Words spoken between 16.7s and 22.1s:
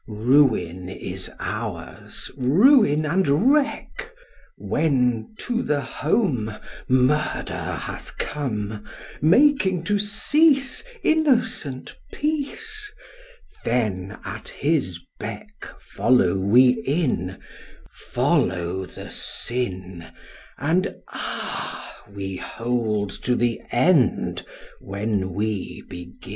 in, Follow the sin; And ah!